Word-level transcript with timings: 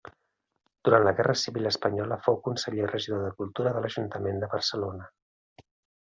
Durant 0.87 1.03
la 1.07 1.11
guerra 1.17 1.33
civil 1.41 1.71
espanyola 1.71 2.17
fou 2.27 2.39
conseller-regidor 2.47 3.21
de 3.25 3.29
Cultura 3.41 3.73
de 3.75 3.83
l'Ajuntament 3.83 4.41
de 4.45 4.49
Barcelona. 4.55 5.11